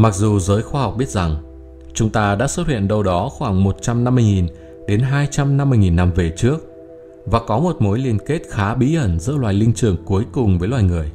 Mặc 0.00 0.14
dù 0.14 0.38
giới 0.38 0.62
khoa 0.62 0.82
học 0.82 0.94
biết 0.98 1.08
rằng 1.08 1.36
chúng 1.94 2.10
ta 2.10 2.34
đã 2.34 2.46
xuất 2.46 2.68
hiện 2.68 2.88
đâu 2.88 3.02
đó 3.02 3.28
khoảng 3.28 3.64
150.000 3.64 4.46
đến 4.86 5.00
250.000 5.00 5.94
năm 5.94 6.12
về 6.12 6.32
trước 6.36 6.58
và 7.26 7.40
có 7.46 7.58
một 7.58 7.76
mối 7.82 7.98
liên 7.98 8.18
kết 8.26 8.42
khá 8.50 8.74
bí 8.74 8.94
ẩn 8.94 9.20
giữa 9.20 9.36
loài 9.36 9.54
linh 9.54 9.72
trưởng 9.72 9.96
cuối 10.04 10.24
cùng 10.32 10.58
với 10.58 10.68
loài 10.68 10.82
người. 10.82 11.12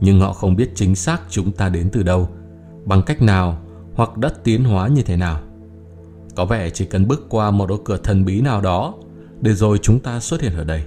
Nhưng 0.00 0.20
họ 0.20 0.32
không 0.32 0.56
biết 0.56 0.70
chính 0.74 0.94
xác 0.94 1.20
chúng 1.30 1.52
ta 1.52 1.68
đến 1.68 1.90
từ 1.92 2.02
đâu, 2.02 2.28
bằng 2.84 3.02
cách 3.02 3.22
nào 3.22 3.58
hoặc 3.94 4.16
đất 4.16 4.44
tiến 4.44 4.64
hóa 4.64 4.88
như 4.88 5.02
thế 5.02 5.16
nào. 5.16 5.40
Có 6.34 6.44
vẻ 6.44 6.70
chỉ 6.70 6.84
cần 6.84 7.08
bước 7.08 7.26
qua 7.28 7.50
một 7.50 7.70
ô 7.70 7.76
cửa 7.84 7.96
thần 7.96 8.24
bí 8.24 8.40
nào 8.40 8.60
đó 8.60 8.94
để 9.40 9.52
rồi 9.52 9.78
chúng 9.82 10.00
ta 10.00 10.20
xuất 10.20 10.40
hiện 10.40 10.52
ở 10.56 10.64
đây. 10.64 10.82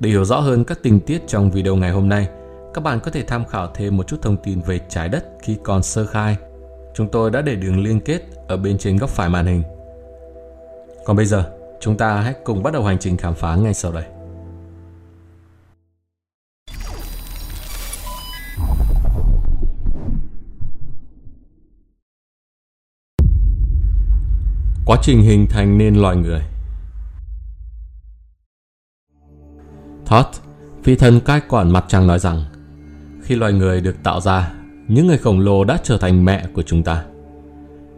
Để 0.00 0.10
hiểu 0.10 0.24
rõ 0.24 0.40
hơn 0.40 0.64
các 0.64 0.82
tình 0.82 1.00
tiết 1.00 1.22
trong 1.26 1.50
video 1.50 1.76
ngày 1.76 1.90
hôm 1.90 2.08
nay, 2.08 2.28
các 2.74 2.80
bạn 2.80 3.00
có 3.00 3.10
thể 3.10 3.22
tham 3.22 3.44
khảo 3.44 3.68
thêm 3.74 3.96
một 3.96 4.06
chút 4.06 4.22
thông 4.22 4.36
tin 4.36 4.60
về 4.60 4.80
trái 4.88 5.08
đất 5.08 5.24
khi 5.42 5.58
còn 5.62 5.82
sơ 5.82 6.06
khai. 6.06 6.36
Chúng 6.94 7.08
tôi 7.08 7.30
đã 7.30 7.42
để 7.42 7.54
đường 7.54 7.80
liên 7.80 8.00
kết 8.00 8.22
ở 8.48 8.56
bên 8.56 8.78
trên 8.78 8.96
góc 8.96 9.10
phải 9.10 9.28
màn 9.28 9.46
hình. 9.46 9.62
Còn 11.04 11.16
bây 11.16 11.26
giờ, 11.26 11.52
chúng 11.80 11.96
ta 11.96 12.20
hãy 12.20 12.34
cùng 12.44 12.62
bắt 12.62 12.72
đầu 12.72 12.84
hành 12.84 12.98
trình 12.98 13.16
khám 13.16 13.34
phá 13.34 13.56
ngay 13.56 13.74
sau 13.74 13.92
đây. 13.92 14.04
Quá 24.86 24.96
trình 25.02 25.22
hình 25.22 25.46
thành 25.50 25.78
nên 25.78 25.94
loài 25.94 26.16
người 26.16 26.42
Thoth, 30.06 30.40
vị 30.84 30.96
thần 30.96 31.20
cai 31.20 31.40
quản 31.48 31.72
mặt 31.72 31.84
trăng 31.88 32.06
nói 32.06 32.18
rằng 32.18 32.44
khi 33.24 33.34
loài 33.34 33.52
người 33.52 33.80
được 33.80 34.02
tạo 34.02 34.20
ra, 34.20 34.52
những 34.88 35.06
người 35.06 35.18
khổng 35.18 35.40
lồ 35.40 35.64
đã 35.64 35.78
trở 35.82 35.98
thành 35.98 36.24
mẹ 36.24 36.46
của 36.54 36.62
chúng 36.62 36.82
ta. 36.82 37.04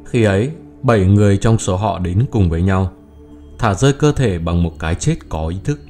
Khi 0.04 0.24
ấy, 0.24 0.50
bảy 0.82 1.06
người 1.06 1.36
trong 1.36 1.58
số 1.58 1.76
họ 1.76 1.98
đến 1.98 2.24
cùng 2.30 2.50
với 2.50 2.62
nhau, 2.62 2.90
thả 3.58 3.74
rơi 3.74 3.92
cơ 3.92 4.12
thể 4.12 4.38
bằng 4.38 4.62
một 4.62 4.72
cái 4.78 4.94
chết 4.94 5.16
có 5.28 5.48
ý 5.48 5.56
thức 5.64 5.80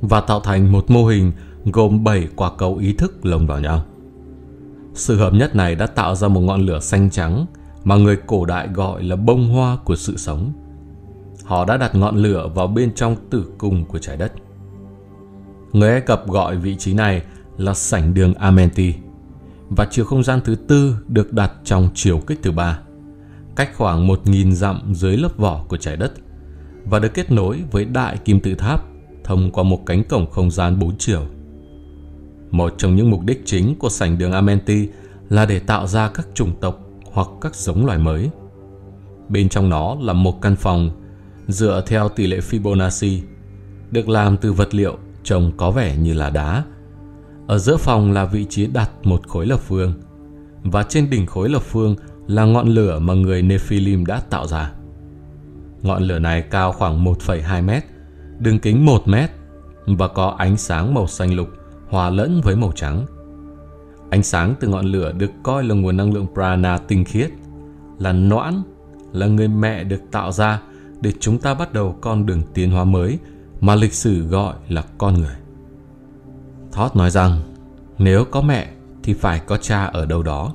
và 0.00 0.20
tạo 0.20 0.40
thành 0.40 0.72
một 0.72 0.90
mô 0.90 1.06
hình 1.06 1.32
gồm 1.64 2.04
bảy 2.04 2.28
quả 2.36 2.50
cầu 2.58 2.76
ý 2.76 2.92
thức 2.92 3.26
lồng 3.26 3.46
vào 3.46 3.60
nhau. 3.60 3.84
Sự 4.94 5.16
hợp 5.16 5.32
nhất 5.32 5.56
này 5.56 5.74
đã 5.74 5.86
tạo 5.86 6.14
ra 6.14 6.28
một 6.28 6.40
ngọn 6.40 6.60
lửa 6.60 6.80
xanh 6.80 7.10
trắng 7.10 7.46
mà 7.84 7.96
người 7.96 8.16
cổ 8.26 8.44
đại 8.44 8.68
gọi 8.68 9.02
là 9.02 9.16
bông 9.16 9.48
hoa 9.48 9.76
của 9.84 9.96
sự 9.96 10.16
sống. 10.16 10.52
Họ 11.44 11.64
đã 11.64 11.76
đặt 11.76 11.94
ngọn 11.94 12.16
lửa 12.16 12.50
vào 12.54 12.66
bên 12.66 12.94
trong 12.94 13.16
tử 13.30 13.52
cung 13.58 13.84
của 13.84 13.98
trái 13.98 14.16
đất. 14.16 14.32
Người 15.72 15.90
Ai 15.90 16.00
Cập 16.00 16.28
gọi 16.28 16.56
vị 16.56 16.76
trí 16.76 16.94
này 16.94 17.22
là 17.56 17.74
sảnh 17.74 18.14
đường 18.14 18.34
Amenti 18.34 18.94
và 19.68 19.86
chiều 19.90 20.04
không 20.04 20.22
gian 20.22 20.40
thứ 20.44 20.54
tư 20.54 20.96
được 21.08 21.32
đặt 21.32 21.52
trong 21.64 21.88
chiều 21.94 22.20
kích 22.26 22.38
thứ 22.42 22.52
ba, 22.52 22.78
cách 23.56 23.70
khoảng 23.76 24.08
1.000 24.08 24.52
dặm 24.52 24.94
dưới 24.94 25.16
lớp 25.16 25.36
vỏ 25.36 25.64
của 25.68 25.76
trái 25.76 25.96
đất 25.96 26.12
và 26.84 26.98
được 26.98 27.14
kết 27.14 27.30
nối 27.30 27.62
với 27.70 27.84
đại 27.84 28.16
kim 28.16 28.40
tự 28.40 28.54
tháp 28.54 28.84
thông 29.24 29.50
qua 29.50 29.64
một 29.64 29.86
cánh 29.86 30.04
cổng 30.04 30.30
không 30.30 30.50
gian 30.50 30.78
bốn 30.78 30.96
chiều. 30.98 31.26
Một 32.50 32.74
trong 32.78 32.96
những 32.96 33.10
mục 33.10 33.24
đích 33.24 33.42
chính 33.44 33.74
của 33.78 33.88
sảnh 33.88 34.18
đường 34.18 34.32
Amenti 34.32 34.88
là 35.28 35.46
để 35.46 35.58
tạo 35.58 35.86
ra 35.86 36.08
các 36.08 36.26
chủng 36.34 36.52
tộc 36.60 36.80
hoặc 37.12 37.28
các 37.40 37.54
giống 37.54 37.86
loài 37.86 37.98
mới. 37.98 38.30
Bên 39.28 39.48
trong 39.48 39.68
nó 39.68 39.96
là 40.00 40.12
một 40.12 40.42
căn 40.42 40.56
phòng 40.56 40.90
dựa 41.48 41.84
theo 41.86 42.08
tỷ 42.08 42.26
lệ 42.26 42.40
Fibonacci, 42.50 43.20
được 43.90 44.08
làm 44.08 44.36
từ 44.36 44.52
vật 44.52 44.74
liệu 44.74 44.98
trông 45.24 45.52
có 45.56 45.70
vẻ 45.70 45.96
như 45.96 46.14
là 46.14 46.30
đá. 46.30 46.64
Ở 47.52 47.58
giữa 47.58 47.76
phòng 47.76 48.12
là 48.12 48.24
vị 48.24 48.46
trí 48.48 48.66
đặt 48.66 48.90
một 49.02 49.28
khối 49.28 49.46
lập 49.46 49.60
phương, 49.60 49.92
và 50.62 50.82
trên 50.82 51.10
đỉnh 51.10 51.26
khối 51.26 51.48
lập 51.48 51.62
phương 51.62 51.96
là 52.26 52.44
ngọn 52.44 52.68
lửa 52.68 52.98
mà 52.98 53.14
người 53.14 53.42
Nephilim 53.42 54.06
đã 54.06 54.20
tạo 54.30 54.46
ra. 54.46 54.72
Ngọn 55.82 56.02
lửa 56.02 56.18
này 56.18 56.42
cao 56.42 56.72
khoảng 56.72 57.04
1,2 57.04 57.64
mét, 57.64 57.84
đường 58.38 58.58
kính 58.58 58.86
1 58.86 59.08
mét 59.08 59.30
và 59.86 60.08
có 60.08 60.34
ánh 60.38 60.56
sáng 60.56 60.94
màu 60.94 61.06
xanh 61.06 61.34
lục 61.34 61.48
hòa 61.88 62.10
lẫn 62.10 62.40
với 62.44 62.56
màu 62.56 62.72
trắng. 62.72 63.06
Ánh 64.10 64.22
sáng 64.22 64.54
từ 64.60 64.68
ngọn 64.68 64.86
lửa 64.86 65.12
được 65.18 65.30
coi 65.42 65.64
là 65.64 65.74
nguồn 65.74 65.96
năng 65.96 66.14
lượng 66.14 66.26
prana 66.34 66.78
tinh 66.78 67.04
khiết, 67.04 67.30
là 67.98 68.12
noãn, 68.12 68.62
là 69.12 69.26
người 69.26 69.48
mẹ 69.48 69.84
được 69.84 70.00
tạo 70.10 70.32
ra 70.32 70.62
để 71.00 71.12
chúng 71.20 71.38
ta 71.38 71.54
bắt 71.54 71.72
đầu 71.72 71.96
con 72.00 72.26
đường 72.26 72.42
tiến 72.54 72.70
hóa 72.70 72.84
mới 72.84 73.18
mà 73.60 73.74
lịch 73.74 73.94
sử 73.94 74.22
gọi 74.26 74.54
là 74.68 74.84
con 74.98 75.14
người. 75.14 75.36
Thoth 76.72 76.96
nói 76.96 77.10
rằng 77.10 77.40
nếu 78.02 78.24
có 78.24 78.40
mẹ 78.40 78.68
thì 79.02 79.12
phải 79.14 79.40
có 79.46 79.56
cha 79.56 79.84
ở 79.84 80.06
đâu 80.06 80.22
đó. 80.22 80.54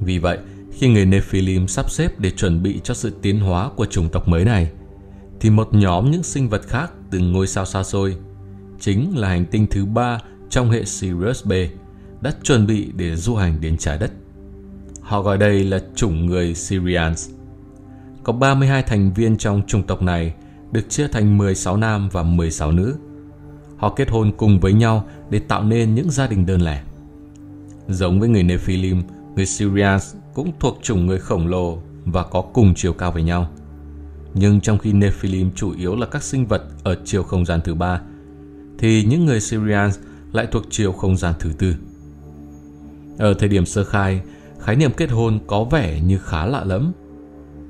Vì 0.00 0.18
vậy, 0.18 0.38
khi 0.72 0.88
người 0.88 1.06
Nephilim 1.06 1.68
sắp 1.68 1.90
xếp 1.90 2.18
để 2.18 2.30
chuẩn 2.30 2.62
bị 2.62 2.80
cho 2.84 2.94
sự 2.94 3.12
tiến 3.22 3.40
hóa 3.40 3.70
của 3.76 3.86
chủng 3.86 4.08
tộc 4.08 4.28
mới 4.28 4.44
này, 4.44 4.70
thì 5.40 5.50
một 5.50 5.68
nhóm 5.74 6.10
những 6.10 6.22
sinh 6.22 6.48
vật 6.48 6.62
khác 6.66 6.92
từ 7.10 7.18
ngôi 7.18 7.46
sao 7.46 7.64
xa 7.64 7.82
xôi, 7.82 8.16
chính 8.80 9.18
là 9.18 9.28
hành 9.28 9.46
tinh 9.46 9.66
thứ 9.70 9.84
ba 9.84 10.18
trong 10.50 10.70
hệ 10.70 10.84
Sirius 10.84 11.46
B, 11.46 11.52
đã 12.20 12.32
chuẩn 12.42 12.66
bị 12.66 12.92
để 12.96 13.16
du 13.16 13.34
hành 13.34 13.60
đến 13.60 13.76
trái 13.76 13.98
đất. 13.98 14.12
Họ 15.00 15.22
gọi 15.22 15.38
đây 15.38 15.64
là 15.64 15.78
chủng 15.94 16.26
người 16.26 16.54
Syrians. 16.54 17.30
Có 18.22 18.32
32 18.32 18.82
thành 18.82 19.12
viên 19.12 19.36
trong 19.36 19.62
chủng 19.66 19.82
tộc 19.82 20.02
này 20.02 20.34
được 20.72 20.90
chia 20.90 21.08
thành 21.08 21.38
16 21.38 21.76
nam 21.76 22.08
và 22.12 22.22
16 22.22 22.72
nữ. 22.72 22.96
Họ 23.76 23.88
kết 23.88 24.10
hôn 24.10 24.32
cùng 24.36 24.60
với 24.60 24.72
nhau 24.72 25.06
để 25.30 25.38
tạo 25.38 25.64
nên 25.64 25.94
những 25.94 26.10
gia 26.10 26.26
đình 26.26 26.46
đơn 26.46 26.60
lẻ. 26.60 26.82
Giống 27.88 28.20
với 28.20 28.28
người 28.28 28.42
Nephilim, 28.42 29.02
người 29.36 29.46
Syrians 29.46 30.14
cũng 30.34 30.52
thuộc 30.60 30.78
chủng 30.82 31.06
người 31.06 31.18
khổng 31.18 31.46
lồ 31.46 31.78
và 32.04 32.22
có 32.22 32.40
cùng 32.40 32.74
chiều 32.74 32.92
cao 32.92 33.12
với 33.12 33.22
nhau. 33.22 33.48
Nhưng 34.34 34.60
trong 34.60 34.78
khi 34.78 34.92
Nephilim 34.92 35.50
chủ 35.54 35.72
yếu 35.78 35.96
là 35.96 36.06
các 36.06 36.22
sinh 36.22 36.46
vật 36.46 36.62
ở 36.84 36.96
chiều 37.04 37.22
không 37.22 37.44
gian 37.44 37.60
thứ 37.64 37.74
ba, 37.74 38.00
thì 38.78 39.04
những 39.04 39.26
người 39.26 39.40
Syrians 39.40 39.98
lại 40.32 40.46
thuộc 40.52 40.62
chiều 40.70 40.92
không 40.92 41.16
gian 41.16 41.34
thứ 41.38 41.52
tư. 41.58 41.74
Ở 43.18 43.34
thời 43.34 43.48
điểm 43.48 43.66
sơ 43.66 43.84
khai, 43.84 44.20
khái 44.60 44.76
niệm 44.76 44.90
kết 44.96 45.10
hôn 45.10 45.38
có 45.46 45.64
vẻ 45.64 46.00
như 46.00 46.18
khá 46.18 46.46
lạ 46.46 46.64
lẫm. 46.64 46.92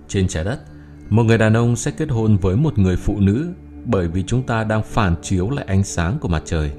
Trên 0.09 0.29
trái 0.29 0.45
đất, 0.45 0.61
một 1.11 1.23
người 1.23 1.39
đàn 1.39 1.57
ông 1.57 1.77
sẽ 1.77 1.91
kết 1.91 2.11
hôn 2.11 2.37
với 2.37 2.57
một 2.57 2.79
người 2.79 2.97
phụ 2.97 3.21
nữ 3.21 3.49
bởi 3.87 4.09
vì 4.09 4.23
chúng 4.23 4.43
ta 4.43 4.65
đang 4.65 4.83
phản 4.83 5.15
chiếu 5.23 5.51
lại 5.51 5.65
ánh 5.69 5.85
sáng 5.85 6.19
của 6.21 6.29
mặt 6.29 6.43
trời. 6.45 6.73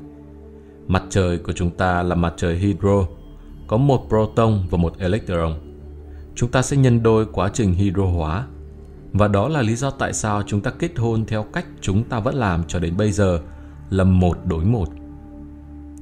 Mặt 0.88 1.04
trời 1.10 1.38
của 1.38 1.52
chúng 1.52 1.72
ta 1.72 2.04
là 2.04 2.16
mặt 2.16 2.34
trời 2.38 2.58
hydro, 2.58 3.06
có 3.68 3.78
một 3.78 4.06
proton 4.10 4.68
và 4.70 4.78
một 4.78 4.94
electron. 5.00 5.54
Chúng 6.36 6.52
ta 6.52 6.62
sẽ 6.62 6.78
nhân 6.78 7.04
đôi 7.04 7.26
quá 7.26 7.50
trình 7.54 7.74
hydro 7.74 8.04
hóa. 8.04 8.48
Và 9.14 9.28
đó 9.28 9.48
là 9.48 9.62
lý 9.62 9.76
do 9.76 9.90
tại 9.90 10.14
sao 10.14 10.44
chúng 10.48 10.62
ta 10.62 10.72
kết 10.72 10.98
hôn 10.98 11.26
theo 11.26 11.44
cách 11.44 11.66
chúng 11.82 12.04
ta 12.04 12.20
vẫn 12.20 12.36
làm 12.36 12.64
cho 12.68 12.80
đến 12.80 12.98
bây 12.98 13.12
giờ 13.12 13.40
là 13.90 14.04
một 14.04 14.38
đối 14.46 14.66
một. 14.66 14.90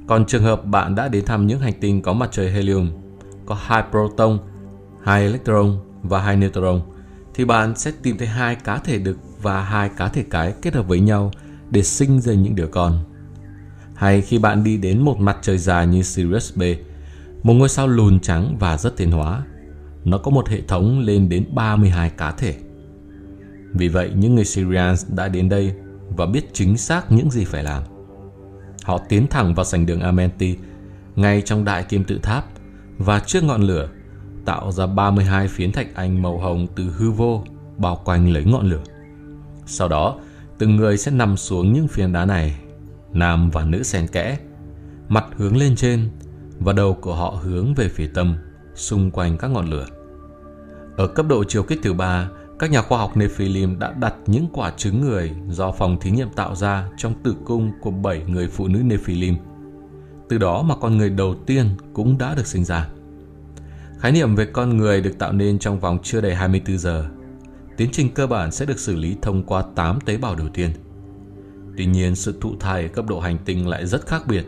Còn 0.06 0.26
trường 0.26 0.42
hợp 0.42 0.64
bạn 0.64 0.94
đã 0.94 1.08
đến 1.08 1.24
thăm 1.24 1.46
những 1.46 1.60
hành 1.60 1.80
tinh 1.80 2.02
có 2.02 2.12
mặt 2.12 2.28
trời 2.32 2.50
helium, 2.50 2.90
có 3.46 3.54
hai 3.54 3.84
proton, 3.90 4.38
hai 5.02 5.22
electron 5.22 5.78
và 6.02 6.20
hai 6.20 6.36
neutron– 6.36 6.80
thì 7.36 7.44
bạn 7.44 7.76
sẽ 7.76 7.92
tìm 8.02 8.18
thấy 8.18 8.28
hai 8.28 8.54
cá 8.54 8.78
thể 8.78 8.98
được 8.98 9.16
và 9.42 9.62
hai 9.62 9.88
cá 9.96 10.08
thể 10.08 10.24
cái 10.30 10.54
kết 10.62 10.74
hợp 10.74 10.88
với 10.88 11.00
nhau 11.00 11.30
để 11.70 11.82
sinh 11.82 12.20
ra 12.20 12.34
những 12.34 12.54
đứa 12.54 12.66
con. 12.66 13.04
Hay 13.94 14.20
khi 14.20 14.38
bạn 14.38 14.64
đi 14.64 14.76
đến 14.76 15.02
một 15.02 15.20
mặt 15.20 15.38
trời 15.42 15.58
dài 15.58 15.86
như 15.86 16.02
Sirius 16.02 16.56
B, 16.56 16.62
một 17.42 17.54
ngôi 17.54 17.68
sao 17.68 17.88
lùn 17.88 18.20
trắng 18.20 18.56
và 18.60 18.76
rất 18.76 18.96
tiến 18.96 19.10
hóa, 19.10 19.42
nó 20.04 20.18
có 20.18 20.30
một 20.30 20.48
hệ 20.48 20.60
thống 20.60 21.00
lên 21.00 21.28
đến 21.28 21.44
32 21.54 22.10
cá 22.10 22.30
thể. 22.30 22.56
Vì 23.72 23.88
vậy, 23.88 24.10
những 24.16 24.34
người 24.34 24.44
Syrians 24.44 25.06
đã 25.08 25.28
đến 25.28 25.48
đây 25.48 25.74
và 26.16 26.26
biết 26.26 26.50
chính 26.52 26.76
xác 26.76 27.12
những 27.12 27.30
gì 27.30 27.44
phải 27.44 27.64
làm. 27.64 27.82
Họ 28.82 28.98
tiến 29.08 29.26
thẳng 29.26 29.54
vào 29.54 29.64
sảnh 29.64 29.86
đường 29.86 30.00
Amenti, 30.00 30.56
ngay 31.16 31.42
trong 31.42 31.64
đại 31.64 31.84
kim 31.84 32.04
tự 32.04 32.18
tháp, 32.22 32.44
và 32.98 33.20
trước 33.20 33.44
ngọn 33.44 33.62
lửa 33.62 33.88
tạo 34.44 34.72
ra 34.72 34.86
32 34.86 35.48
phiến 35.48 35.72
thạch 35.72 35.94
anh 35.94 36.22
màu 36.22 36.38
hồng 36.38 36.66
từ 36.76 36.84
hư 36.96 37.10
vô 37.10 37.44
bao 37.76 38.00
quanh 38.04 38.32
lấy 38.32 38.44
ngọn 38.44 38.66
lửa. 38.66 38.82
Sau 39.66 39.88
đó, 39.88 40.18
từng 40.58 40.76
người 40.76 40.98
sẽ 40.98 41.10
nằm 41.10 41.36
xuống 41.36 41.72
những 41.72 41.88
phiến 41.88 42.12
đá 42.12 42.24
này, 42.24 42.56
nam 43.12 43.50
và 43.50 43.64
nữ 43.64 43.82
xen 43.82 44.06
kẽ, 44.06 44.38
mặt 45.08 45.26
hướng 45.36 45.56
lên 45.56 45.76
trên 45.76 46.08
và 46.58 46.72
đầu 46.72 46.94
của 46.94 47.14
họ 47.14 47.40
hướng 47.42 47.74
về 47.74 47.88
phía 47.88 48.06
tâm, 48.14 48.36
xung 48.74 49.10
quanh 49.10 49.38
các 49.38 49.48
ngọn 49.48 49.70
lửa. 49.70 49.86
Ở 50.96 51.06
cấp 51.06 51.26
độ 51.28 51.44
chiều 51.44 51.62
kích 51.62 51.78
thứ 51.82 51.92
ba, 51.92 52.28
các 52.58 52.70
nhà 52.70 52.82
khoa 52.82 52.98
học 52.98 53.16
Nephilim 53.16 53.78
đã 53.78 53.92
đặt 53.92 54.14
những 54.26 54.46
quả 54.52 54.72
trứng 54.76 55.00
người 55.00 55.32
do 55.48 55.72
phòng 55.72 56.00
thí 56.00 56.10
nghiệm 56.10 56.28
tạo 56.30 56.54
ra 56.54 56.88
trong 56.96 57.14
tử 57.22 57.34
cung 57.44 57.72
của 57.80 57.90
7 57.90 58.22
người 58.26 58.48
phụ 58.48 58.68
nữ 58.68 58.82
Nephilim. 58.82 59.36
Từ 60.28 60.38
đó 60.38 60.62
mà 60.62 60.74
con 60.80 60.98
người 60.98 61.10
đầu 61.10 61.34
tiên 61.46 61.68
cũng 61.92 62.18
đã 62.18 62.34
được 62.34 62.46
sinh 62.46 62.64
ra. 62.64 62.88
Khái 63.98 64.12
niệm 64.12 64.34
về 64.34 64.46
con 64.46 64.76
người 64.76 65.00
được 65.00 65.18
tạo 65.18 65.32
nên 65.32 65.58
trong 65.58 65.80
vòng 65.80 65.98
chưa 66.02 66.20
đầy 66.20 66.34
24 66.34 66.78
giờ. 66.78 67.08
Tiến 67.76 67.88
trình 67.92 68.10
cơ 68.14 68.26
bản 68.26 68.52
sẽ 68.52 68.66
được 68.66 68.78
xử 68.78 68.96
lý 68.96 69.16
thông 69.22 69.42
qua 69.42 69.62
8 69.74 69.98
tế 70.00 70.16
bào 70.16 70.34
đầu 70.34 70.48
tiên. 70.48 70.70
Tuy 71.76 71.86
nhiên, 71.86 72.14
sự 72.14 72.38
thụ 72.40 72.54
thai 72.60 72.82
ở 72.82 72.88
cấp 72.88 73.06
độ 73.08 73.20
hành 73.20 73.38
tinh 73.44 73.68
lại 73.68 73.86
rất 73.86 74.06
khác 74.06 74.22
biệt. 74.26 74.44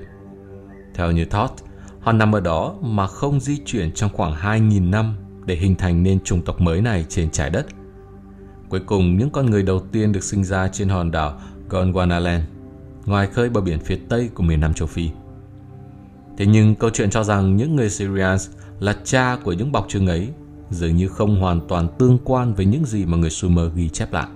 Theo 0.95 1.13
như 1.13 1.25
Todd, 1.25 1.53
Họ 2.01 2.13
nằm 2.13 2.35
ở 2.35 2.41
đó 2.41 2.75
mà 2.81 3.07
không 3.07 3.41
di 3.41 3.59
chuyển 3.65 3.93
trong 3.93 4.11
khoảng 4.13 4.33
2.000 4.35 4.91
năm 4.91 5.17
để 5.47 5.57
hình 5.57 5.75
thành 5.75 6.03
nên 6.03 6.21
chủng 6.21 6.43
tộc 6.43 6.61
mới 6.61 6.81
này 6.81 7.05
trên 7.09 7.31
trái 7.31 7.51
đất. 7.51 7.67
Cuối 8.69 8.81
cùng, 8.87 9.19
những 9.19 9.31
con 9.31 9.47
người 9.47 9.63
đầu 9.63 9.81
tiên 9.93 10.13
được 10.13 10.25
sinh 10.25 10.45
ra 10.45 10.69
trên 10.69 10.89
hòn 10.89 11.11
đảo 11.11 11.41
Gondwanaland, 11.69 12.41
ngoài 13.07 13.27
khơi 13.27 13.51
bờ 13.51 13.61
biển 13.61 13.81
phía 13.81 13.99
tây 14.09 14.31
của 14.35 14.43
miền 14.43 14.61
Nam 14.61 14.75
châu 14.75 14.89
Phi. 14.89 15.11
Thế 16.39 16.47
nhưng 16.47 16.75
câu 16.75 16.91
chuyện 16.91 17.11
cho 17.11 17.25
rằng 17.25 17.57
những 17.57 17.77
người 17.77 17.91
Syrians 17.91 18.51
là 18.81 18.97
cha 19.05 19.37
của 19.45 19.53
những 19.53 19.73
bọc 19.73 19.89
trứng 19.89 20.07
ấy 20.07 20.29
dường 20.71 20.97
như 20.97 21.09
không 21.09 21.41
hoàn 21.41 21.61
toàn 21.69 21.89
tương 21.99 22.19
quan 22.25 22.55
với 22.55 22.67
những 22.67 22.85
gì 22.85 23.07
mà 23.07 23.17
người 23.17 23.31
Sumer 23.31 23.65
ghi 23.75 23.89
chép 23.89 24.13
lại. 24.13 24.27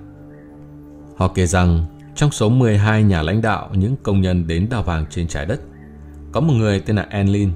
Họ 1.17 1.29
kể 1.29 1.47
rằng 1.47 1.85
trong 2.15 2.31
số 2.31 2.49
12 2.49 3.03
nhà 3.03 3.23
lãnh 3.23 3.43
đạo 3.43 3.71
những 3.73 3.97
công 4.03 4.21
nhân 4.21 4.47
đến 4.47 4.69
đào 4.71 4.83
vàng 4.83 5.07
trên 5.11 5.29
trái 5.29 5.47
đất, 5.47 5.61
có 6.33 6.41
một 6.41 6.55
người 6.55 6.81
tên 6.81 6.97
là 6.97 7.07
Enlil, 7.11 7.49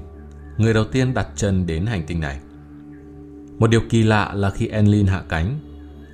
người 0.57 0.73
đầu 0.73 0.83
tiên 0.85 1.13
đặt 1.13 1.27
chân 1.35 1.67
đến 1.67 1.85
hành 1.85 2.03
tinh 2.07 2.19
này. 2.19 2.39
Một 3.59 3.67
điều 3.67 3.81
kỳ 3.89 4.03
lạ 4.03 4.33
là 4.33 4.49
khi 4.49 4.67
Enlil 4.67 5.07
hạ 5.07 5.23
cánh, 5.29 5.59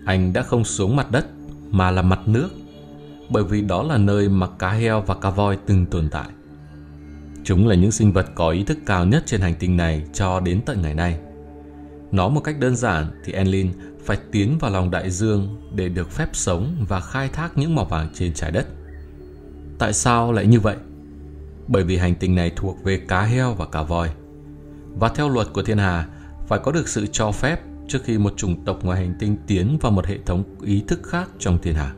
anh 0.05 0.33
đã 0.33 0.41
không 0.41 0.63
xuống 0.63 0.95
mặt 0.95 1.11
đất 1.11 1.25
mà 1.71 1.91
là 1.91 2.01
mặt 2.01 2.19
nước, 2.25 2.49
bởi 3.29 3.43
vì 3.43 3.61
đó 3.61 3.83
là 3.83 3.97
nơi 3.97 4.29
mà 4.29 4.47
cá 4.47 4.71
heo 4.71 5.01
và 5.01 5.15
cá 5.15 5.29
voi 5.29 5.57
từng 5.65 5.85
tồn 5.85 6.09
tại. 6.09 6.27
Chúng 7.43 7.67
là 7.67 7.75
những 7.75 7.91
sinh 7.91 8.11
vật 8.11 8.25
có 8.35 8.49
ý 8.49 8.63
thức 8.63 8.77
cao 8.85 9.05
nhất 9.05 9.23
trên 9.25 9.41
hành 9.41 9.55
tinh 9.59 9.77
này 9.77 10.03
cho 10.13 10.39
đến 10.39 10.61
tận 10.65 10.81
ngày 10.81 10.93
nay. 10.93 11.19
Nói 12.13 12.29
một 12.29 12.41
cách 12.41 12.59
đơn 12.59 12.75
giản 12.75 13.21
thì 13.23 13.33
Enlil 13.33 13.67
phải 14.05 14.17
tiến 14.31 14.57
vào 14.59 14.71
lòng 14.71 14.91
đại 14.91 15.09
dương 15.09 15.71
để 15.75 15.89
được 15.89 16.11
phép 16.11 16.29
sống 16.33 16.85
và 16.87 16.99
khai 16.99 17.29
thác 17.29 17.57
những 17.57 17.75
mỏ 17.75 17.83
vàng 17.83 18.09
trên 18.13 18.33
trái 18.33 18.51
đất. 18.51 18.67
Tại 19.77 19.93
sao 19.93 20.31
lại 20.31 20.45
như 20.45 20.59
vậy? 20.59 20.75
Bởi 21.67 21.83
vì 21.83 21.97
hành 21.97 22.15
tinh 22.15 22.35
này 22.35 22.51
thuộc 22.55 22.83
về 22.83 23.01
cá 23.07 23.23
heo 23.23 23.53
và 23.53 23.65
cá 23.65 23.83
voi. 23.83 24.09
Và 24.99 25.09
theo 25.09 25.29
luật 25.29 25.47
của 25.53 25.63
thiên 25.63 25.77
hà, 25.77 26.07
phải 26.47 26.59
có 26.63 26.71
được 26.71 26.87
sự 26.87 27.07
cho 27.11 27.31
phép 27.31 27.59
trước 27.87 27.99
khi 28.03 28.17
một 28.17 28.33
chủng 28.37 28.65
tộc 28.65 28.83
ngoài 28.83 28.99
hành 28.99 29.15
tinh 29.19 29.37
tiến 29.47 29.77
vào 29.81 29.91
một 29.91 30.05
hệ 30.05 30.17
thống 30.25 30.43
ý 30.61 30.83
thức 30.87 30.99
khác 31.03 31.29
trong 31.39 31.57
thiên 31.61 31.75
hà. 31.75 31.93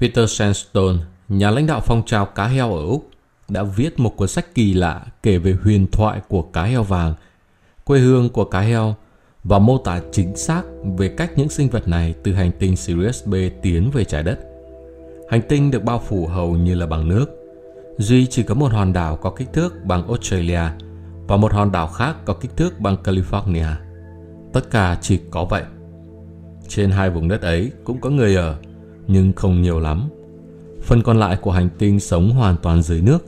Peter 0.00 0.30
Sandstone, 0.30 0.98
nhà 1.28 1.50
lãnh 1.50 1.66
đạo 1.66 1.80
phong 1.80 2.02
trào 2.06 2.26
cá 2.26 2.46
heo 2.46 2.74
ở 2.74 2.82
Úc, 2.86 3.10
đã 3.48 3.62
viết 3.62 3.98
một 3.98 4.16
cuốn 4.16 4.28
sách 4.28 4.54
kỳ 4.54 4.74
lạ 4.74 5.06
kể 5.22 5.38
về 5.38 5.56
huyền 5.62 5.86
thoại 5.92 6.20
của 6.28 6.42
cá 6.42 6.62
heo 6.62 6.82
vàng, 6.82 7.14
quê 7.84 7.98
hương 7.98 8.28
của 8.28 8.44
cá 8.44 8.60
heo 8.60 8.94
và 9.44 9.58
mô 9.58 9.78
tả 9.78 10.00
chính 10.12 10.36
xác 10.36 10.62
về 10.98 11.08
cách 11.08 11.30
những 11.36 11.48
sinh 11.48 11.68
vật 11.68 11.88
này 11.88 12.14
từ 12.22 12.32
hành 12.32 12.50
tinh 12.58 12.76
Sirius 12.76 13.26
B 13.26 13.34
tiến 13.62 13.90
về 13.90 14.04
trái 14.04 14.22
đất. 14.22 14.38
Hành 15.30 15.42
tinh 15.48 15.70
được 15.70 15.84
bao 15.84 16.02
phủ 16.08 16.26
hầu 16.26 16.56
như 16.56 16.74
là 16.74 16.86
bằng 16.86 17.08
nước. 17.08 17.26
Duy 17.98 18.26
chỉ 18.26 18.42
có 18.42 18.54
một 18.54 18.72
hòn 18.72 18.92
đảo 18.92 19.16
có 19.16 19.30
kích 19.30 19.52
thước 19.52 19.84
bằng 19.84 20.06
Australia 20.06 20.62
và 21.26 21.36
một 21.36 21.52
hòn 21.52 21.72
đảo 21.72 21.86
khác 21.86 22.16
có 22.24 22.34
kích 22.34 22.56
thước 22.56 22.80
bằng 22.80 22.96
California. 23.04 23.72
Tất 24.52 24.70
cả 24.70 24.98
chỉ 25.00 25.20
có 25.30 25.44
vậy. 25.44 25.62
Trên 26.68 26.90
hai 26.90 27.10
vùng 27.10 27.28
đất 27.28 27.42
ấy 27.42 27.72
cũng 27.84 28.00
có 28.00 28.10
người 28.10 28.34
ở, 28.34 28.56
nhưng 29.06 29.32
không 29.32 29.62
nhiều 29.62 29.80
lắm. 29.80 30.08
Phần 30.82 31.02
còn 31.02 31.18
lại 31.18 31.36
của 31.36 31.50
hành 31.50 31.68
tinh 31.78 32.00
sống 32.00 32.30
hoàn 32.30 32.56
toàn 32.62 32.82
dưới 32.82 33.00
nước. 33.00 33.26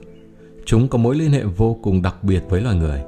Chúng 0.65 0.87
có 0.87 0.97
mối 0.97 1.15
liên 1.15 1.31
hệ 1.31 1.43
vô 1.43 1.77
cùng 1.81 2.01
đặc 2.01 2.15
biệt 2.23 2.43
với 2.49 2.61
loài 2.61 2.75
người. 2.75 3.01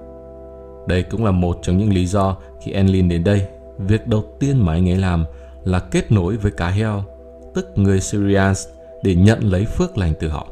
Đây 0.87 1.03
cũng 1.03 1.25
là 1.25 1.31
một 1.31 1.59
trong 1.61 1.77
những 1.77 1.93
lý 1.93 2.05
do 2.05 2.37
khi 2.61 2.71
Enlin 2.71 3.09
đến 3.09 3.23
đây, 3.23 3.47
việc 3.77 4.07
đầu 4.07 4.23
tiên 4.39 4.65
mà 4.65 4.73
anh 4.73 4.89
ấy 4.89 4.97
làm 4.97 5.25
là 5.63 5.79
kết 5.79 6.11
nối 6.11 6.37
với 6.37 6.51
cá 6.51 6.69
heo, 6.69 7.03
tức 7.55 7.67
người 7.75 8.01
Syrians, 8.01 8.67
để 9.03 9.15
nhận 9.15 9.39
lấy 9.43 9.65
phước 9.65 9.97
lành 9.97 10.13
từ 10.19 10.27
họ. 10.27 10.47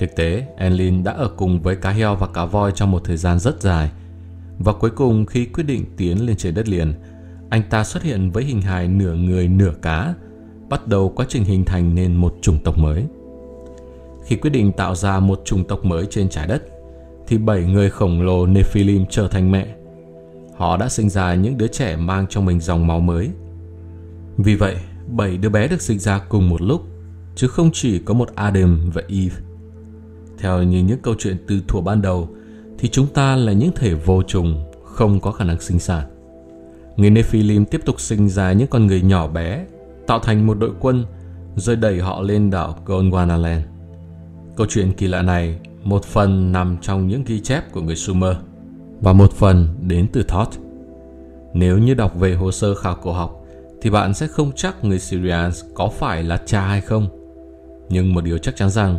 Thực 0.00 0.16
tế, 0.16 0.46
Enlin 0.56 1.04
đã 1.04 1.12
ở 1.12 1.30
cùng 1.36 1.60
với 1.60 1.76
cá 1.76 1.90
heo 1.90 2.14
và 2.14 2.26
cá 2.26 2.44
voi 2.44 2.72
trong 2.74 2.90
một 2.90 3.00
thời 3.04 3.16
gian 3.16 3.38
rất 3.38 3.62
dài. 3.62 3.90
Và 4.58 4.72
cuối 4.72 4.90
cùng 4.90 5.26
khi 5.26 5.46
quyết 5.46 5.64
định 5.64 5.84
tiến 5.96 6.26
lên 6.26 6.36
trên 6.36 6.54
đất 6.54 6.68
liền, 6.68 6.92
anh 7.50 7.62
ta 7.70 7.84
xuất 7.84 8.02
hiện 8.02 8.30
với 8.30 8.44
hình 8.44 8.62
hài 8.62 8.88
nửa 8.88 9.14
người 9.14 9.48
nửa 9.48 9.72
cá, 9.82 10.14
bắt 10.68 10.86
đầu 10.86 11.12
quá 11.16 11.26
trình 11.28 11.44
hình 11.44 11.64
thành 11.64 11.94
nên 11.94 12.16
một 12.16 12.34
chủng 12.42 12.58
tộc 12.64 12.78
mới. 12.78 13.04
Khi 14.28 14.36
quyết 14.36 14.50
định 14.50 14.72
tạo 14.72 14.94
ra 14.94 15.20
một 15.20 15.42
chủng 15.44 15.64
tộc 15.64 15.84
mới 15.84 16.06
trên 16.10 16.28
trái 16.28 16.46
đất, 16.46 16.62
thì 17.26 17.38
bảy 17.38 17.64
người 17.64 17.90
khổng 17.90 18.22
lồ 18.22 18.46
Nephilim 18.46 19.04
trở 19.10 19.28
thành 19.28 19.52
mẹ. 19.52 19.74
Họ 20.56 20.76
đã 20.76 20.88
sinh 20.88 21.10
ra 21.10 21.34
những 21.34 21.58
đứa 21.58 21.66
trẻ 21.66 21.96
mang 21.96 22.26
trong 22.26 22.44
mình 22.44 22.60
dòng 22.60 22.86
máu 22.86 23.00
mới. 23.00 23.30
Vì 24.36 24.54
vậy, 24.54 24.76
bảy 25.06 25.36
đứa 25.36 25.48
bé 25.48 25.68
được 25.68 25.82
sinh 25.82 25.98
ra 25.98 26.18
cùng 26.18 26.48
một 26.48 26.62
lúc, 26.62 26.82
chứ 27.34 27.48
không 27.48 27.70
chỉ 27.72 27.98
có 27.98 28.14
một 28.14 28.30
Adam 28.34 28.90
và 28.94 29.02
Eve. 29.08 29.34
Theo 30.38 30.62
như 30.62 30.82
những 30.82 30.98
câu 31.02 31.14
chuyện 31.18 31.36
từ 31.46 31.60
thuở 31.68 31.80
ban 31.80 32.02
đầu, 32.02 32.28
thì 32.78 32.88
chúng 32.88 33.06
ta 33.06 33.36
là 33.36 33.52
những 33.52 33.72
thể 33.76 33.94
vô 33.94 34.22
trùng, 34.22 34.64
không 34.84 35.20
có 35.20 35.32
khả 35.32 35.44
năng 35.44 35.60
sinh 35.60 35.78
sản. 35.78 36.06
Người 36.96 37.10
Nephilim 37.10 37.64
tiếp 37.64 37.80
tục 37.84 38.00
sinh 38.00 38.28
ra 38.28 38.52
những 38.52 38.68
con 38.68 38.86
người 38.86 39.02
nhỏ 39.02 39.28
bé, 39.28 39.66
tạo 40.06 40.18
thành 40.18 40.46
một 40.46 40.58
đội 40.58 40.72
quân, 40.80 41.04
rồi 41.56 41.76
đẩy 41.76 42.00
họ 42.00 42.22
lên 42.22 42.50
đảo 42.50 42.78
Gondwanaland. 42.86 43.60
Câu 44.58 44.66
chuyện 44.70 44.92
kỳ 44.92 45.06
lạ 45.06 45.22
này, 45.22 45.58
một 45.84 46.04
phần 46.04 46.52
nằm 46.52 46.76
trong 46.80 47.08
những 47.08 47.24
ghi 47.24 47.40
chép 47.40 47.72
của 47.72 47.80
người 47.80 47.96
Sumer, 47.96 48.36
và 49.00 49.12
một 49.12 49.32
phần 49.32 49.68
đến 49.82 50.08
từ 50.12 50.22
Thoth. 50.22 50.58
Nếu 51.54 51.78
như 51.78 51.94
đọc 51.94 52.18
về 52.18 52.34
hồ 52.34 52.52
sơ 52.52 52.74
khảo 52.74 52.94
cổ 53.02 53.12
học, 53.12 53.44
thì 53.82 53.90
bạn 53.90 54.14
sẽ 54.14 54.26
không 54.26 54.52
chắc 54.56 54.84
người 54.84 54.98
Syrians 54.98 55.64
có 55.74 55.88
phải 55.88 56.22
là 56.22 56.36
cha 56.36 56.66
hay 56.66 56.80
không. 56.80 57.08
Nhưng 57.88 58.14
một 58.14 58.24
điều 58.24 58.38
chắc 58.38 58.56
chắn 58.56 58.70
rằng, 58.70 58.98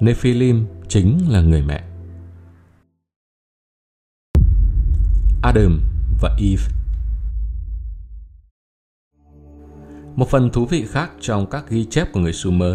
Nephilim 0.00 0.66
chính 0.88 1.18
là 1.28 1.40
người 1.40 1.62
mẹ. 1.62 1.84
Adam 5.42 5.80
và 6.20 6.36
Eve 6.38 6.62
Một 10.16 10.28
phần 10.28 10.50
thú 10.50 10.66
vị 10.66 10.86
khác 10.88 11.10
trong 11.20 11.46
các 11.46 11.70
ghi 11.70 11.84
chép 11.84 12.12
của 12.12 12.20
người 12.20 12.32
Sumer 12.32 12.72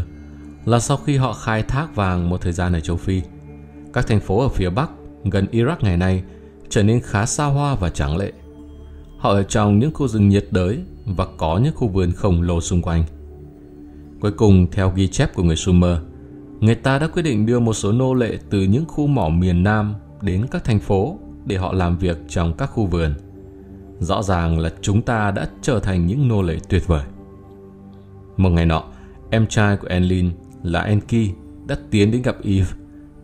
là 0.65 0.79
sau 0.79 0.97
khi 0.97 1.17
họ 1.17 1.33
khai 1.33 1.63
thác 1.63 1.95
vàng 1.95 2.29
một 2.29 2.41
thời 2.41 2.53
gian 2.53 2.73
ở 2.73 2.79
châu 2.79 2.97
Phi, 2.97 3.21
các 3.93 4.07
thành 4.07 4.19
phố 4.19 4.41
ở 4.41 4.49
phía 4.49 4.69
Bắc 4.69 4.89
gần 5.23 5.47
Iraq 5.51 5.75
ngày 5.79 5.97
nay 5.97 6.23
trở 6.69 6.83
nên 6.83 6.99
khá 6.99 7.25
xa 7.25 7.45
hoa 7.45 7.75
và 7.75 7.89
tráng 7.89 8.17
lệ. 8.17 8.31
Họ 9.17 9.29
ở 9.29 9.43
trong 9.43 9.79
những 9.79 9.93
khu 9.93 10.07
rừng 10.07 10.29
nhiệt 10.29 10.45
đới 10.51 10.79
và 11.05 11.25
có 11.37 11.57
những 11.57 11.73
khu 11.75 11.87
vườn 11.87 12.11
khổng 12.11 12.41
lồ 12.41 12.61
xung 12.61 12.81
quanh. 12.81 13.03
Cuối 14.19 14.31
cùng, 14.31 14.67
theo 14.71 14.91
ghi 14.95 15.07
chép 15.07 15.33
của 15.35 15.43
người 15.43 15.55
Sumer, 15.55 15.97
người 16.59 16.75
ta 16.75 16.99
đã 16.99 17.07
quyết 17.07 17.21
định 17.21 17.45
đưa 17.45 17.59
một 17.59 17.73
số 17.73 17.91
nô 17.91 18.13
lệ 18.13 18.37
từ 18.49 18.63
những 18.63 18.85
khu 18.87 19.07
mỏ 19.07 19.29
miền 19.29 19.63
Nam 19.63 19.95
đến 20.21 20.45
các 20.51 20.63
thành 20.63 20.79
phố 20.79 21.19
để 21.45 21.57
họ 21.57 21.73
làm 21.73 21.97
việc 21.97 22.17
trong 22.29 22.53
các 22.53 22.65
khu 22.65 22.85
vườn. 22.85 23.13
Rõ 23.99 24.23
ràng 24.23 24.59
là 24.59 24.71
chúng 24.81 25.01
ta 25.01 25.31
đã 25.31 25.49
trở 25.61 25.79
thành 25.79 26.07
những 26.07 26.27
nô 26.27 26.41
lệ 26.41 26.57
tuyệt 26.69 26.87
vời. 26.87 27.03
Một 28.37 28.49
ngày 28.49 28.65
nọ, 28.65 28.83
em 29.29 29.47
trai 29.47 29.77
của 29.77 29.87
Enlil 29.87 30.27
là 30.63 30.81
Enki 30.81 31.31
đã 31.67 31.77
tiến 31.91 32.11
đến 32.11 32.21
gặp 32.21 32.35
Eve 32.43 32.67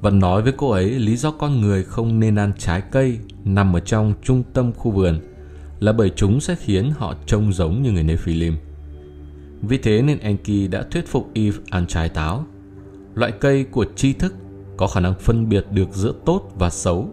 và 0.02 0.10
nói 0.10 0.42
với 0.42 0.54
cô 0.58 0.70
ấy 0.70 0.90
lý 0.90 1.16
do 1.16 1.32
con 1.32 1.62
người 1.62 1.84
không 1.84 2.20
nên 2.20 2.36
ăn 2.36 2.52
trái 2.58 2.82
cây 2.92 3.20
nằm 3.44 3.76
ở 3.76 3.80
trong 3.80 4.14
trung 4.24 4.44
tâm 4.54 4.74
khu 4.74 4.92
vườn 4.92 5.20
là 5.80 5.94
bởi 5.94 6.10
chúng 6.10 6.40
sẽ 6.40 6.56
khiến 6.56 6.92
họ 6.98 7.16
trông 7.26 7.54
giống 7.54 7.82
như 7.82 7.92
người 7.92 8.04
Nephilim. 8.04 8.56
Vì 9.62 9.78
thế 9.78 10.02
nên 10.02 10.20
Enki 10.20 10.72
đã 10.72 10.84
thuyết 10.92 11.08
phục 11.08 11.30
Eve 11.34 11.58
ăn 11.70 11.88
trái 11.88 12.10
táo, 12.10 12.46
loại 13.14 13.32
cây 13.32 13.64
của 13.64 13.86
tri 13.96 14.14
thức 14.14 14.34
có 14.78 14.88
khả 14.88 15.00
năng 15.00 15.14
phân 15.20 15.50
biệt 15.50 15.66
được 15.72 15.94
giữa 15.94 16.14
tốt 16.26 16.52
và 16.56 16.70
xấu, 16.70 17.10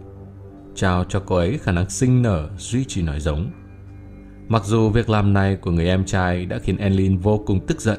trao 0.74 1.04
cho 1.04 1.20
cô 1.20 1.36
ấy 1.36 1.58
khả 1.58 1.72
năng 1.72 1.90
sinh 1.90 2.22
nở 2.22 2.48
duy 2.58 2.84
trì 2.84 3.02
nòi 3.02 3.20
giống. 3.20 3.50
Mặc 4.48 4.64
dù 4.64 4.90
việc 4.90 5.10
làm 5.10 5.32
này 5.32 5.56
của 5.56 5.70
người 5.70 5.86
em 5.86 6.04
trai 6.04 6.46
đã 6.46 6.58
khiến 6.58 6.76
Enlil 6.76 7.16
vô 7.16 7.42
cùng 7.46 7.66
tức 7.66 7.80
giận, 7.80 7.98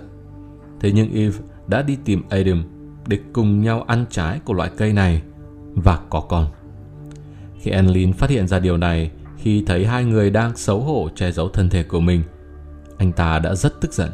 thế 0.80 0.92
nhưng 0.92 1.14
Eve 1.14 1.38
đã 1.68 1.82
đi 1.82 1.98
tìm 2.06 2.24
Adam 2.30 2.64
để 3.08 3.20
cùng 3.34 3.62
nhau 3.62 3.82
ăn 3.82 4.06
trái 4.10 4.40
của 4.46 4.54
loại 4.54 4.72
cây 4.78 4.94
này 4.94 5.22
và 5.76 6.00
có 6.10 6.22
con. 6.22 6.48
Khi 7.60 7.72
Enlin 7.72 8.14
phát 8.14 8.30
hiện 8.30 8.48
ra 8.48 8.60
điều 8.60 8.78
này 8.78 9.12
khi 9.38 9.64
thấy 9.68 9.86
hai 9.86 10.06
người 10.06 10.30
đang 10.30 10.56
xấu 10.56 10.80
hổ 10.80 11.10
che 11.16 11.32
giấu 11.32 11.50
thân 11.50 11.70
thể 11.70 11.84
của 11.84 12.00
mình, 12.00 12.24
anh 12.98 13.12
ta 13.12 13.40
đã 13.40 13.56
rất 13.56 13.82
tức 13.82 13.94
giận. 13.94 14.10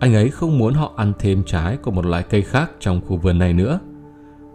Anh 0.00 0.14
ấy 0.14 0.30
không 0.30 0.58
muốn 0.58 0.74
họ 0.74 0.92
ăn 0.96 1.12
thêm 1.18 1.42
trái 1.46 1.76
của 1.76 1.90
một 1.90 2.06
loại 2.06 2.22
cây 2.22 2.42
khác 2.42 2.70
trong 2.80 3.00
khu 3.06 3.16
vườn 3.16 3.38
này 3.38 3.52
nữa, 3.52 3.80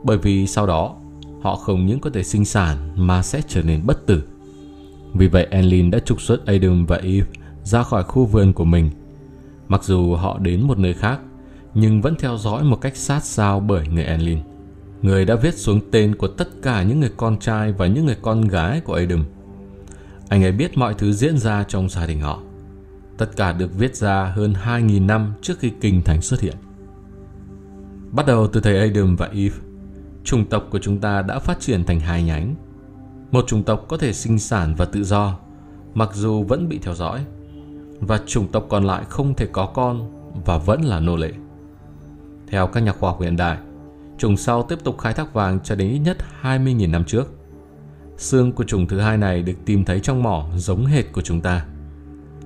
bởi 0.04 0.18
vì 0.18 0.48
sau 0.48 0.68
đó 0.68 0.96
họ 1.42 1.56
không 1.56 1.86
những 1.86 2.00
có 2.00 2.10
thể 2.10 2.24
sinh 2.24 2.46
sản 2.46 2.78
mà 2.96 3.22
sẽ 3.22 3.42
trở 3.48 3.62
nên 3.62 3.86
bất 3.86 4.06
tử. 4.06 4.24
Vì 5.14 5.28
vậy 5.28 5.48
Enlin 5.52 5.92
đã 5.92 6.00
trục 6.00 6.22
xuất 6.22 6.46
Adam 6.46 6.86
và 6.86 6.96
Eve 6.98 7.28
ra 7.64 7.84
khỏi 7.84 8.04
khu 8.04 8.26
vườn 8.26 8.54
của 8.54 8.66
mình. 8.66 8.90
Mặc 9.68 9.84
dù 9.84 10.16
họ 10.16 10.40
đến 10.40 10.62
một 10.62 10.78
nơi 10.78 10.94
khác 10.94 11.20
nhưng 11.74 12.02
vẫn 12.02 12.16
theo 12.20 12.38
dõi 12.38 12.64
một 12.64 12.82
cách 12.82 12.98
sát 12.98 13.24
sao 13.24 13.60
bởi 13.60 13.88
người 13.88 14.04
Enlil. 14.04 14.38
Người 15.02 15.26
đã 15.26 15.36
viết 15.36 15.54
xuống 15.54 15.80
tên 15.92 16.16
của 16.16 16.28
tất 16.28 16.48
cả 16.62 16.84
những 16.84 17.00
người 17.00 17.12
con 17.18 17.40
trai 17.40 17.72
và 17.72 17.88
những 17.88 18.06
người 18.06 18.18
con 18.22 18.42
gái 18.42 18.82
của 18.82 18.94
Adam. 18.94 19.26
Anh 20.30 20.44
ấy 20.44 20.52
biết 20.52 20.78
mọi 20.78 20.94
thứ 20.94 21.14
diễn 21.14 21.38
ra 21.38 21.64
trong 21.64 21.90
gia 21.90 22.06
đình 22.06 22.22
họ. 22.22 22.40
Tất 23.18 23.36
cả 23.36 23.52
được 23.52 23.78
viết 23.78 23.96
ra 23.96 24.34
hơn 24.36 24.54
2.000 24.66 25.06
năm 25.06 25.34
trước 25.42 25.60
khi 25.60 25.72
kinh 25.82 26.02
thánh 26.02 26.22
xuất 26.22 26.42
hiện. 26.42 26.56
Bắt 28.12 28.26
đầu 28.26 28.48
từ 28.48 28.62
thầy 28.62 28.80
Adam 28.80 29.16
và 29.16 29.30
Eve, 29.34 29.56
chủng 30.24 30.46
tộc 30.46 30.68
của 30.70 30.80
chúng 30.80 30.98
ta 30.98 31.22
đã 31.22 31.40
phát 31.40 31.60
triển 31.60 31.84
thành 31.84 32.00
hai 32.00 32.24
nhánh. 32.24 32.56
Một 33.32 33.48
chủng 33.48 33.64
tộc 33.64 33.86
có 33.88 33.98
thể 33.98 34.14
sinh 34.14 34.40
sản 34.40 34.76
và 34.78 34.86
tự 34.86 35.04
do, 35.04 35.40
mặc 35.94 36.10
dù 36.14 36.44
vẫn 36.44 36.70
bị 36.70 36.80
theo 36.82 36.94
dõi, 36.94 37.26
và 38.00 38.20
chủng 38.26 38.48
tộc 38.48 38.66
còn 38.70 38.84
lại 38.84 39.04
không 39.10 39.34
thể 39.36 39.48
có 39.52 39.66
con 39.66 40.12
và 40.46 40.58
vẫn 40.58 40.82
là 40.82 41.00
nô 41.00 41.16
lệ. 41.16 41.32
Theo 42.54 42.68
các 42.68 42.80
nhà 42.84 42.92
khoa 42.92 43.10
học 43.10 43.22
hiện 43.22 43.36
đại, 43.36 43.58
chủng 44.18 44.38
sau 44.38 44.64
tiếp 44.64 44.80
tục 44.84 44.98
khai 44.98 45.14
thác 45.14 45.34
vàng 45.34 45.60
cho 45.64 45.76
đến 45.76 45.92
ít 45.92 46.00
nhất 46.00 46.18
20.000 46.42 46.92
năm 46.92 47.04
trước. 47.06 47.34
Xương 48.18 48.52
của 48.52 48.64
chủng 48.64 48.88
thứ 48.88 49.00
hai 49.00 49.18
này 49.18 49.42
được 49.42 49.54
tìm 49.66 49.86
thấy 49.86 50.00
trong 50.00 50.24
mỏ 50.24 50.50
giống 50.56 50.86
hệt 50.86 51.12
của 51.12 51.22
chúng 51.22 51.42
ta. 51.42 51.66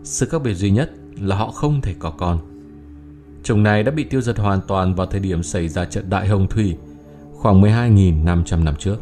Sự 0.03 0.25
khác 0.25 0.41
biệt 0.43 0.53
duy 0.53 0.71
nhất 0.71 0.91
là 1.19 1.35
họ 1.35 1.51
không 1.51 1.81
thể 1.81 1.95
có 1.99 2.11
con. 2.11 2.39
Chủng 3.43 3.63
này 3.63 3.83
đã 3.83 3.91
bị 3.91 4.03
tiêu 4.03 4.21
diệt 4.21 4.37
hoàn 4.37 4.61
toàn 4.67 4.95
vào 4.95 5.07
thời 5.07 5.19
điểm 5.19 5.43
xảy 5.43 5.67
ra 5.67 5.85
trận 5.85 6.09
đại 6.09 6.27
hồng 6.27 6.47
thủy 6.47 6.77
khoảng 7.33 7.61
12.500 7.61 8.63
năm 8.63 8.75
trước. 8.79 8.97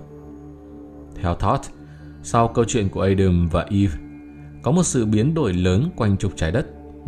Theo 1.22 1.36
Thoth, 1.36 1.70
sau 2.24 2.48
câu 2.48 2.66
chuyện 2.68 2.90
của 2.90 3.02
Adam 3.02 3.48
và 3.52 3.62
Eve, 3.70 3.94
có 4.64 4.72
một 4.72 4.84
sự 4.84 5.06
biến 5.06 5.34
đổi 5.34 5.54
lớn 5.54 5.90
quanh 5.96 6.18
trục 6.18 6.32
trái 6.36 6.52
đất 6.52 6.66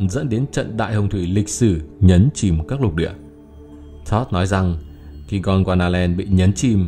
dẫn 0.09 0.29
đến 0.29 0.45
trận 0.51 0.77
đại 0.77 0.93
hồng 0.93 1.09
thủy 1.09 1.27
lịch 1.27 1.49
sử 1.49 1.81
nhấn 1.99 2.29
chìm 2.33 2.67
các 2.67 2.81
lục 2.81 2.95
địa. 2.95 3.11
Todd 4.09 4.33
nói 4.33 4.47
rằng 4.47 4.75
khi 5.27 5.39
con 5.39 5.63
Gondwanaland 5.63 6.15
bị 6.15 6.25
nhấn 6.25 6.53
chìm, 6.53 6.87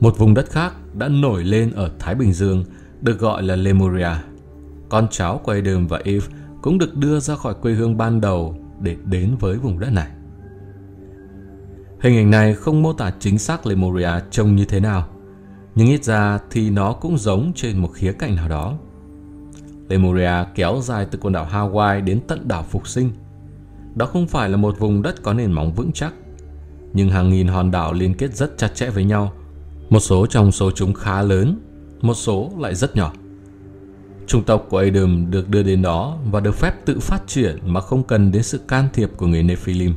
một 0.00 0.18
vùng 0.18 0.34
đất 0.34 0.50
khác 0.50 0.74
đã 0.94 1.08
nổi 1.08 1.44
lên 1.44 1.70
ở 1.70 1.90
Thái 1.98 2.14
Bình 2.14 2.32
Dương 2.32 2.64
được 3.00 3.18
gọi 3.18 3.42
là 3.42 3.56
Lemuria. 3.56 4.10
Con 4.88 5.06
cháu 5.10 5.40
của 5.44 5.52
Adam 5.52 5.86
và 5.86 6.00
Eve 6.04 6.26
cũng 6.62 6.78
được 6.78 6.96
đưa 6.96 7.20
ra 7.20 7.36
khỏi 7.36 7.54
quê 7.54 7.72
hương 7.72 7.96
ban 7.96 8.20
đầu 8.20 8.54
để 8.80 8.96
đến 9.04 9.36
với 9.40 9.56
vùng 9.56 9.78
đất 9.78 9.92
này. 9.92 10.08
Hình 12.00 12.16
ảnh 12.16 12.30
này 12.30 12.54
không 12.54 12.82
mô 12.82 12.92
tả 12.92 13.12
chính 13.20 13.38
xác 13.38 13.66
Lemuria 13.66 14.10
trông 14.30 14.56
như 14.56 14.64
thế 14.64 14.80
nào, 14.80 15.08
nhưng 15.74 15.88
ít 15.88 16.04
ra 16.04 16.38
thì 16.50 16.70
nó 16.70 16.92
cũng 16.92 17.18
giống 17.18 17.52
trên 17.54 17.78
một 17.78 17.90
khía 17.94 18.12
cạnh 18.12 18.36
nào 18.36 18.48
đó. 18.48 18.74
Lemuria 19.88 20.44
kéo 20.54 20.80
dài 20.82 21.06
từ 21.10 21.18
quần 21.22 21.32
đảo 21.32 21.48
Hawaii 21.52 22.04
đến 22.04 22.20
tận 22.28 22.48
đảo 22.48 22.62
Phục 22.62 22.88
Sinh. 22.88 23.10
Đó 23.94 24.06
không 24.06 24.26
phải 24.26 24.48
là 24.48 24.56
một 24.56 24.78
vùng 24.78 25.02
đất 25.02 25.22
có 25.22 25.32
nền 25.32 25.52
móng 25.52 25.72
vững 25.72 25.92
chắc, 25.92 26.14
nhưng 26.92 27.10
hàng 27.10 27.30
nghìn 27.30 27.48
hòn 27.48 27.70
đảo 27.70 27.92
liên 27.92 28.14
kết 28.14 28.36
rất 28.36 28.58
chặt 28.58 28.74
chẽ 28.74 28.90
với 28.90 29.04
nhau. 29.04 29.32
Một 29.90 30.00
số 30.00 30.26
trong 30.26 30.52
số 30.52 30.70
chúng 30.70 30.94
khá 30.94 31.22
lớn, 31.22 31.60
một 32.00 32.14
số 32.14 32.52
lại 32.58 32.74
rất 32.74 32.96
nhỏ. 32.96 33.12
Chủng 34.26 34.44
tộc 34.44 34.66
của 34.68 34.78
Adam 34.78 35.30
được 35.30 35.48
đưa 35.48 35.62
đến 35.62 35.82
đó 35.82 36.18
và 36.30 36.40
được 36.40 36.54
phép 36.54 36.86
tự 36.86 37.00
phát 37.00 37.22
triển 37.26 37.58
mà 37.64 37.80
không 37.80 38.02
cần 38.02 38.32
đến 38.32 38.42
sự 38.42 38.58
can 38.68 38.88
thiệp 38.92 39.10
của 39.16 39.26
người 39.26 39.42
Nephilim. 39.42 39.94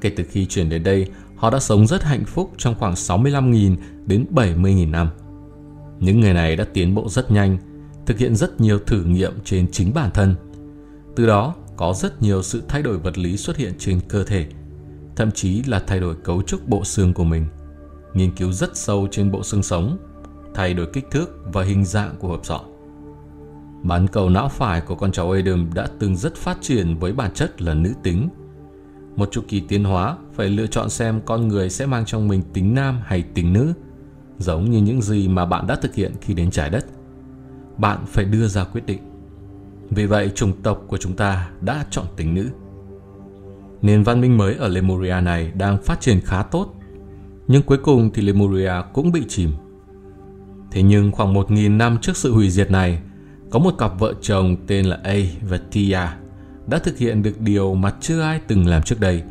Kể 0.00 0.10
từ 0.10 0.24
khi 0.30 0.46
chuyển 0.46 0.68
đến 0.68 0.82
đây, 0.82 1.06
họ 1.36 1.50
đã 1.50 1.60
sống 1.60 1.86
rất 1.86 2.02
hạnh 2.02 2.24
phúc 2.24 2.50
trong 2.56 2.74
khoảng 2.78 2.94
65.000 2.94 3.76
đến 4.06 4.26
70.000 4.30 4.90
năm. 4.90 5.08
Những 6.00 6.20
người 6.20 6.32
này 6.32 6.56
đã 6.56 6.64
tiến 6.64 6.94
bộ 6.94 7.08
rất 7.08 7.30
nhanh, 7.30 7.58
thực 8.06 8.18
hiện 8.18 8.36
rất 8.36 8.60
nhiều 8.60 8.78
thử 8.78 9.04
nghiệm 9.04 9.32
trên 9.44 9.70
chính 9.70 9.94
bản 9.94 10.10
thân. 10.14 10.34
Từ 11.16 11.26
đó, 11.26 11.54
có 11.76 11.94
rất 11.96 12.22
nhiều 12.22 12.42
sự 12.42 12.62
thay 12.68 12.82
đổi 12.82 12.98
vật 12.98 13.18
lý 13.18 13.36
xuất 13.36 13.56
hiện 13.56 13.72
trên 13.78 14.00
cơ 14.08 14.24
thể, 14.24 14.46
thậm 15.20 15.30
chí 15.30 15.62
là 15.62 15.82
thay 15.86 16.00
đổi 16.00 16.14
cấu 16.14 16.42
trúc 16.42 16.68
bộ 16.68 16.84
xương 16.84 17.14
của 17.14 17.24
mình. 17.24 17.46
Nghiên 18.14 18.34
cứu 18.34 18.52
rất 18.52 18.76
sâu 18.76 19.08
trên 19.10 19.30
bộ 19.30 19.42
xương 19.42 19.62
sống, 19.62 19.98
thay 20.54 20.74
đổi 20.74 20.86
kích 20.92 21.10
thước 21.10 21.52
và 21.52 21.62
hình 21.62 21.84
dạng 21.84 22.14
của 22.18 22.28
hộp 22.28 22.46
sọ. 22.46 22.60
Bán 23.82 24.08
cầu 24.08 24.30
não 24.30 24.48
phải 24.48 24.80
của 24.80 24.94
con 24.94 25.12
cháu 25.12 25.30
Adam 25.30 25.70
đã 25.74 25.86
từng 25.98 26.16
rất 26.16 26.36
phát 26.36 26.58
triển 26.60 26.98
với 26.98 27.12
bản 27.12 27.34
chất 27.34 27.62
là 27.62 27.74
nữ 27.74 27.92
tính. 28.02 28.28
Một 29.16 29.28
chu 29.32 29.42
kỳ 29.48 29.60
tiến 29.60 29.84
hóa 29.84 30.16
phải 30.34 30.48
lựa 30.48 30.66
chọn 30.66 30.90
xem 30.90 31.20
con 31.26 31.48
người 31.48 31.70
sẽ 31.70 31.86
mang 31.86 32.04
trong 32.04 32.28
mình 32.28 32.42
tính 32.52 32.74
nam 32.74 33.00
hay 33.04 33.22
tính 33.22 33.52
nữ, 33.52 33.72
giống 34.38 34.70
như 34.70 34.78
những 34.78 35.02
gì 35.02 35.28
mà 35.28 35.46
bạn 35.46 35.66
đã 35.66 35.76
thực 35.76 35.94
hiện 35.94 36.12
khi 36.20 36.34
đến 36.34 36.50
trái 36.50 36.70
đất. 36.70 36.86
Bạn 37.76 38.04
phải 38.06 38.24
đưa 38.24 38.46
ra 38.46 38.64
quyết 38.64 38.86
định. 38.86 39.00
Vì 39.90 40.06
vậy, 40.06 40.30
chủng 40.34 40.62
tộc 40.62 40.84
của 40.88 40.96
chúng 40.96 41.16
ta 41.16 41.50
đã 41.60 41.84
chọn 41.90 42.06
tính 42.16 42.34
nữ. 42.34 42.48
Nền 43.82 44.02
văn 44.02 44.20
minh 44.20 44.36
mới 44.36 44.54
ở 44.54 44.68
Lemuria 44.68 45.20
này 45.22 45.52
đang 45.54 45.82
phát 45.82 46.00
triển 46.00 46.20
khá 46.20 46.42
tốt, 46.42 46.74
nhưng 47.48 47.62
cuối 47.62 47.78
cùng 47.78 48.10
thì 48.14 48.22
Lemuria 48.22 48.72
cũng 48.92 49.12
bị 49.12 49.22
chìm. 49.28 49.52
Thế 50.70 50.82
nhưng 50.82 51.12
khoảng 51.12 51.34
1.000 51.34 51.76
năm 51.76 51.98
trước 51.98 52.16
sự 52.16 52.32
hủy 52.32 52.50
diệt 52.50 52.70
này, 52.70 53.02
có 53.50 53.58
một 53.58 53.78
cặp 53.78 53.98
vợ 53.98 54.14
chồng 54.20 54.56
tên 54.66 54.86
là 54.86 54.98
A 55.04 55.14
và 55.48 55.60
Tia 55.72 55.98
đã 56.66 56.78
thực 56.78 56.98
hiện 56.98 57.22
được 57.22 57.40
điều 57.40 57.74
mà 57.74 57.92
chưa 58.00 58.20
ai 58.20 58.40
từng 58.46 58.66
làm 58.66 58.82
trước 58.82 59.00
đây, 59.00 59.22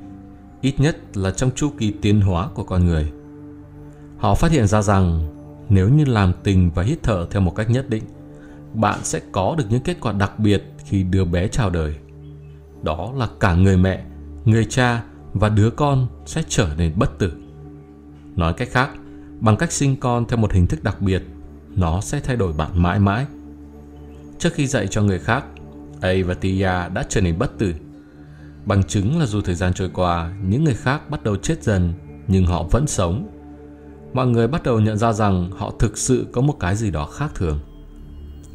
ít 0.61 0.79
nhất 0.79 1.17
là 1.17 1.31
trong 1.31 1.51
chu 1.55 1.69
kỳ 1.77 1.91
tiến 1.91 2.21
hóa 2.21 2.47
của 2.53 2.63
con 2.63 2.85
người. 2.85 3.11
Họ 4.17 4.35
phát 4.35 4.51
hiện 4.51 4.67
ra 4.67 4.81
rằng 4.81 5.27
nếu 5.69 5.89
như 5.89 6.05
làm 6.05 6.33
tình 6.43 6.71
và 6.75 6.83
hít 6.83 7.03
thở 7.03 7.27
theo 7.31 7.41
một 7.41 7.55
cách 7.55 7.69
nhất 7.69 7.89
định, 7.89 8.03
bạn 8.73 8.99
sẽ 9.03 9.19
có 9.31 9.55
được 9.57 9.65
những 9.69 9.83
kết 9.83 9.97
quả 10.01 10.11
đặc 10.11 10.39
biệt 10.39 10.63
khi 10.85 11.03
đưa 11.03 11.25
bé 11.25 11.47
chào 11.47 11.69
đời. 11.69 11.95
Đó 12.83 13.11
là 13.15 13.27
cả 13.39 13.55
người 13.55 13.77
mẹ, 13.77 14.03
người 14.45 14.65
cha 14.65 15.03
và 15.33 15.49
đứa 15.49 15.69
con 15.69 16.07
sẽ 16.25 16.43
trở 16.49 16.69
nên 16.77 16.93
bất 16.95 17.19
tử. 17.19 17.33
Nói 18.35 18.53
cách 18.53 18.69
khác, 18.71 18.89
bằng 19.39 19.57
cách 19.57 19.71
sinh 19.71 19.95
con 19.95 20.25
theo 20.25 20.37
một 20.37 20.53
hình 20.53 20.67
thức 20.67 20.83
đặc 20.83 21.01
biệt, 21.01 21.23
nó 21.75 22.01
sẽ 22.01 22.19
thay 22.19 22.35
đổi 22.35 22.53
bạn 22.53 22.83
mãi 22.83 22.99
mãi– 22.99 23.25
Trước 24.39 24.53
khi 24.53 24.67
dạy 24.67 24.87
cho 24.87 25.03
người 25.03 25.19
khác, 25.19 25.45
A 26.01 26.13
và 26.25 26.33
Tia 26.33 26.63
đã 26.93 27.05
trở 27.09 27.21
nên 27.21 27.39
bất 27.39 27.57
tử. 27.57 27.73
Bằng 28.65 28.83
chứng 28.83 29.19
là 29.19 29.25
dù 29.25 29.41
thời 29.41 29.55
gian 29.55 29.73
trôi 29.73 29.89
qua, 29.93 30.33
những 30.47 30.63
người 30.63 30.73
khác 30.73 31.09
bắt 31.09 31.23
đầu 31.23 31.35
chết 31.35 31.63
dần, 31.63 31.93
nhưng 32.27 32.45
họ 32.45 32.63
vẫn 32.71 32.87
sống. 32.87 33.29
Mọi 34.13 34.27
người 34.27 34.47
bắt 34.47 34.63
đầu 34.63 34.79
nhận 34.79 34.97
ra 34.97 35.13
rằng 35.13 35.51
họ 35.51 35.73
thực 35.79 35.97
sự 35.97 36.27
có 36.31 36.41
một 36.41 36.55
cái 36.59 36.75
gì 36.75 36.91
đó 36.91 37.05
khác 37.05 37.31
thường. 37.35 37.59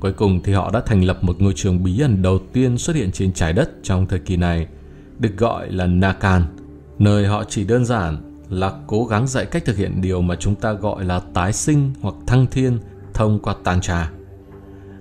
Cuối 0.01 0.13
cùng 0.13 0.43
thì 0.43 0.53
họ 0.53 0.71
đã 0.71 0.81
thành 0.81 1.05
lập 1.05 1.25
một 1.25 1.37
ngôi 1.39 1.53
trường 1.57 1.83
bí 1.83 2.01
ẩn 2.01 2.23
đầu 2.23 2.39
tiên 2.53 2.79
xuất 2.79 2.97
hiện 2.97 3.13
trên 3.13 3.33
trái 3.33 3.53
đất 3.53 3.71
trong 3.83 4.07
thời 4.07 4.19
kỳ 4.19 4.37
này, 4.37 4.67
được 5.19 5.37
gọi 5.37 5.73
là 5.73 5.87
Nakan, 5.87 6.43
nơi 6.99 7.27
họ 7.27 7.45
chỉ 7.45 7.65
đơn 7.65 7.85
giản 7.85 8.17
là 8.49 8.73
cố 8.87 9.05
gắng 9.05 9.27
dạy 9.27 9.47
cách 9.47 9.65
thực 9.65 9.77
hiện 9.77 10.01
điều 10.01 10.23
mà 10.23 10.37
chúng 10.37 10.55
ta 10.55 10.73
gọi 10.73 11.05
là 11.05 11.21
tái 11.35 11.53
sinh 11.53 11.93
hoặc 12.01 12.15
thăng 12.27 12.47
thiên 12.47 12.79
thông 13.15 13.39
qua 13.39 13.55
Tantra. 13.65 14.11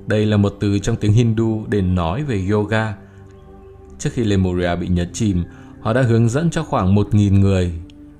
Đây 0.07 0.25
là 0.25 0.37
một 0.37 0.55
từ 0.59 0.79
trong 0.79 0.95
tiếng 0.95 1.13
Hindu 1.13 1.65
để 1.69 1.81
nói 1.81 2.23
về 2.23 2.47
yoga. 2.51 2.95
Trước 3.99 4.09
khi 4.13 4.23
Lemuria 4.23 4.75
bị 4.75 4.87
nhấn 4.87 5.13
chìm, 5.13 5.43
họ 5.81 5.93
đã 5.93 6.01
hướng 6.01 6.29
dẫn 6.29 6.49
cho 6.49 6.63
khoảng 6.63 6.95
1.000 6.95 7.39
người, 7.39 7.73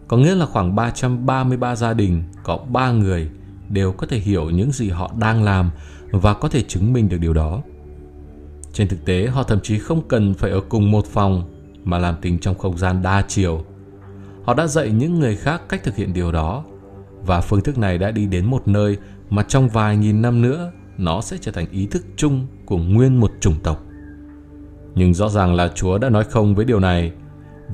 có 0.08 0.18
nghĩa 0.18 0.36
là 0.36 0.46
khoảng 0.46 0.76
333 0.76 1.76
gia 1.76 1.94
đình 1.94 2.24
có 2.44 2.58
3 2.72 2.92
người 2.92 3.30
đều 3.70 3.92
có 3.92 4.08
thể 4.08 4.20
hiểu 4.20 4.50
những 4.50 4.72
gì 4.72 4.90
họ 4.90 5.12
đang 5.20 5.44
làm 5.44 5.70
và 6.12 6.34
có 6.34 6.50
thể 6.50 6.62
chứng 6.62 6.94
minh 6.94 7.10
được 7.10 7.18
điều 7.18 7.34
đó. 7.34 7.62
Trên 8.74 8.88
thực 8.88 9.06
tế, 9.06 9.28
họ 9.28 9.44
thậm 9.44 9.60
chí 9.64 9.80
không 9.80 10.08
cần 10.08 10.34
phải 10.34 10.52
ở 10.52 10.62
cùng 10.70 10.92
một 10.92 11.06
phòng 11.06 11.44
mà 11.84 11.98
làm 11.98 12.16
tình 12.22 12.40
trong 12.40 12.58
không 12.58 12.78
gian 12.78 13.02
đa 13.02 13.24
chiều. 13.28 13.64
Họ 14.44 14.54
đã 14.54 14.68
dạy 14.68 14.92
những 14.92 15.20
người 15.20 15.36
khác 15.36 15.62
cách 15.70 15.84
thực 15.84 15.96
hiện 15.96 16.14
điều 16.14 16.32
đó, 16.32 16.64
và 17.26 17.42
phương 17.42 17.62
thức 17.62 17.78
này 17.78 17.98
đã 17.98 18.12
đi 18.12 18.26
đến 18.26 18.46
một 18.46 18.68
nơi 18.68 18.98
mà 19.30 19.44
trong 19.44 19.70
vài 19.70 19.98
nghìn 19.98 20.22
năm 20.22 20.42
nữa, 20.42 20.72
nó 20.98 21.22
sẽ 21.22 21.38
trở 21.42 21.52
thành 21.52 21.66
ý 21.72 21.86
thức 21.86 22.06
chung 22.16 22.48
của 22.66 22.78
nguyên 22.78 23.20
một 23.20 23.32
chủng 23.40 23.60
tộc. 23.64 23.84
Nhưng 24.96 25.14
rõ 25.14 25.30
ràng 25.30 25.56
là 25.56 25.68
Chúa 25.76 25.98
đã 25.98 26.10
nói 26.10 26.24
không 26.24 26.56
với 26.56 26.66
điều 26.66 26.80
này, 26.80 27.12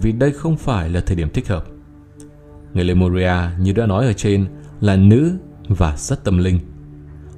vì 0.01 0.11
đây 0.11 0.31
không 0.31 0.57
phải 0.57 0.89
là 0.89 1.01
thời 1.01 1.15
điểm 1.15 1.29
thích 1.29 1.47
hợp. 1.47 1.65
Người 2.73 2.83
Lemuria 2.83 3.33
như 3.59 3.73
đã 3.73 3.85
nói 3.85 4.05
ở 4.05 4.13
trên 4.13 4.47
là 4.81 4.95
nữ 4.95 5.31
và 5.67 5.95
rất 5.97 6.23
tâm 6.23 6.37
linh. 6.37 6.59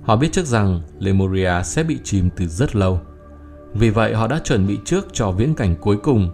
Họ 0.02 0.16
biết 0.16 0.32
trước 0.32 0.46
rằng 0.46 0.82
Lemuria 1.00 1.54
sẽ 1.64 1.84
bị 1.84 1.98
chìm 2.04 2.30
từ 2.36 2.48
rất 2.48 2.76
lâu. 2.76 3.02
Vì 3.74 3.90
vậy, 3.90 4.14
họ 4.14 4.28
đã 4.28 4.40
chuẩn 4.44 4.68
bị 4.68 4.80
trước 4.86 5.08
cho 5.14 5.32
viễn 5.32 5.56
cảnh 5.56 5.76
cuối 5.82 5.98
cùng. 5.98 6.30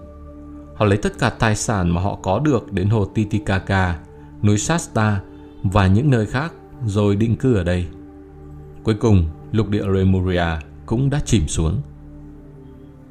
Họ 0.78 0.86
lấy 0.86 0.98
tất 0.98 1.20
cả 1.20 1.30
tài 1.30 1.56
sản 1.56 1.90
mà 1.90 2.02
họ 2.02 2.16
có 2.16 2.40
được 2.40 2.74
đến 2.74 2.90
hồ 2.90 3.06
Titicaca, 3.06 4.00
núi 4.44 4.58
Shasta 4.58 5.22
và 5.64 5.88
những 5.88 6.10
nơi 6.10 6.26
khác 6.26 6.54
rồi 6.86 7.16
định 7.16 7.36
cư 7.36 7.56
ở 7.56 7.64
đây. 7.64 7.86
Cuối 8.84 8.96
cùng, 8.96 9.26
lục 9.52 9.70
địa 9.70 9.86
Lemuria 9.88 10.46
cũng 10.86 11.10
đã 11.10 11.20
chìm 11.26 11.48
xuống. 11.48 11.82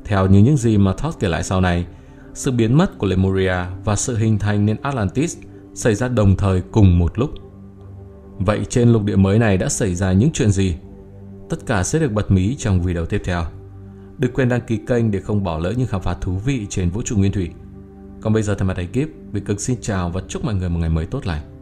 Theo 0.04 0.26
như 0.26 0.38
những 0.38 0.56
gì 0.56 0.78
mà 0.78 0.92
Thoth 0.92 1.18
kể 1.20 1.28
lại 1.28 1.42
sau 1.42 1.60
này, 1.60 1.86
sự 2.34 2.50
biến 2.50 2.74
mất 2.74 2.98
của 2.98 3.06
Lemuria 3.06 3.56
và 3.84 3.96
sự 3.96 4.16
hình 4.16 4.38
thành 4.38 4.66
nên 4.66 4.76
Atlantis 4.82 5.36
xảy 5.74 5.94
ra 5.94 6.08
đồng 6.08 6.36
thời 6.36 6.60
cùng 6.60 6.98
một 6.98 7.18
lúc. 7.18 7.30
Vậy 8.38 8.64
trên 8.68 8.88
lục 8.88 9.04
địa 9.04 9.16
mới 9.16 9.38
này 9.38 9.56
đã 9.56 9.68
xảy 9.68 9.94
ra 9.94 10.12
những 10.12 10.30
chuyện 10.32 10.50
gì? 10.50 10.76
Tất 11.48 11.66
cả 11.66 11.82
sẽ 11.82 11.98
được 11.98 12.12
bật 12.12 12.30
mí 12.30 12.54
trong 12.58 12.82
video 12.82 13.06
tiếp 13.06 13.22
theo. 13.24 13.44
Đừng 14.18 14.32
quên 14.32 14.48
đăng 14.48 14.60
ký 14.60 14.76
kênh 14.76 15.10
để 15.10 15.20
không 15.20 15.44
bỏ 15.44 15.58
lỡ 15.58 15.74
những 15.76 15.86
khám 15.86 16.02
phá 16.02 16.14
thú 16.20 16.32
vị 16.32 16.66
trên 16.70 16.90
vũ 16.90 17.02
trụ 17.02 17.16
nguyên 17.16 17.32
thủy. 17.32 17.50
Còn 18.20 18.32
bây 18.32 18.42
giờ 18.42 18.54
thay 18.54 18.68
mặt 18.68 18.76
ekip, 18.76 19.08
Việt 19.32 19.44
Cực 19.44 19.60
xin 19.60 19.76
chào 19.80 20.10
và 20.10 20.20
chúc 20.28 20.44
mọi 20.44 20.54
người 20.54 20.68
một 20.68 20.78
ngày 20.78 20.90
mới 20.90 21.06
tốt 21.06 21.26
lành. 21.26 21.55